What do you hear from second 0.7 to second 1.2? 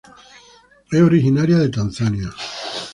Es